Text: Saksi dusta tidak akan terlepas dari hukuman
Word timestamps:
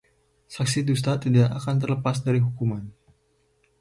Saksi 0.55 0.81
dusta 0.87 1.13
tidak 1.23 1.47
akan 1.59 1.75
terlepas 1.81 2.17
dari 2.25 2.39
hukuman 2.45 2.83